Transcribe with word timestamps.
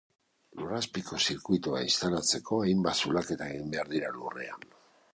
Lurrazpiko 0.61 1.19
zirkuitua 1.25 1.83
instalatzeko 1.89 2.61
hainbat 2.65 3.05
zulaketa 3.05 3.55
egin 3.55 3.73
behar 3.77 3.97
dira 3.97 4.15
lurrean. 4.21 4.71